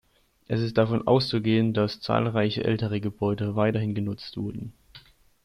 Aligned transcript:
Es 0.47 0.61
ist 0.61 0.79
davon 0.79 1.05
auszugehen, 1.05 1.75
dass 1.75 2.01
zahlreiche 2.01 2.63
ältere 2.63 2.99
Gebäude 2.99 3.55
weiterhin 3.55 3.93
genutzt 3.93 4.35
wurden. 4.35 4.73